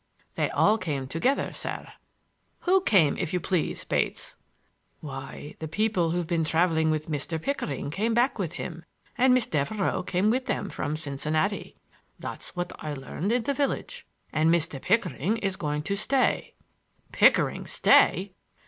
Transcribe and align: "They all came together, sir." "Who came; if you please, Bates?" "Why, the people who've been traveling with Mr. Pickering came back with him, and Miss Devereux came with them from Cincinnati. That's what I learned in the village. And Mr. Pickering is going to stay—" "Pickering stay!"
"They 0.33 0.49
all 0.49 0.79
came 0.79 1.05
together, 1.07 1.53
sir." 1.53 1.85
"Who 2.61 2.81
came; 2.81 3.17
if 3.19 3.33
you 3.33 3.39
please, 3.39 3.83
Bates?" 3.83 4.35
"Why, 4.99 5.53
the 5.59 5.67
people 5.67 6.09
who've 6.09 6.25
been 6.25 6.43
traveling 6.43 6.89
with 6.89 7.05
Mr. 7.05 7.39
Pickering 7.39 7.91
came 7.91 8.15
back 8.15 8.39
with 8.39 8.53
him, 8.53 8.83
and 9.15 9.31
Miss 9.31 9.45
Devereux 9.45 10.01
came 10.01 10.31
with 10.31 10.47
them 10.47 10.71
from 10.71 10.97
Cincinnati. 10.97 11.75
That's 12.17 12.55
what 12.55 12.73
I 12.83 12.95
learned 12.95 13.31
in 13.31 13.43
the 13.43 13.53
village. 13.53 14.07
And 14.33 14.49
Mr. 14.49 14.81
Pickering 14.81 15.37
is 15.37 15.55
going 15.55 15.83
to 15.83 15.95
stay—" 15.95 16.55
"Pickering 17.11 17.67
stay!" 17.67 18.33